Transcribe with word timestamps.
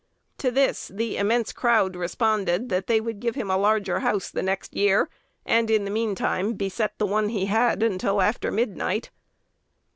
To 0.39 0.49
this 0.49 0.87
the 0.87 1.15
immense 1.17 1.53
crowd 1.53 1.95
responded 1.95 2.69
that 2.69 2.87
they 2.87 2.99
would 2.99 3.19
give 3.19 3.35
him 3.35 3.51
a 3.51 3.55
larger 3.55 3.99
house 3.99 4.31
the 4.31 4.41
next 4.41 4.75
year, 4.75 5.11
and 5.45 5.69
in 5.69 5.85
the 5.85 5.91
mean 5.91 6.15
time 6.15 6.53
beset 6.53 6.97
the 6.97 7.05
one 7.05 7.29
he 7.29 7.45
had 7.45 7.83
until 7.83 8.19
after 8.19 8.49
midnight. 8.49 9.11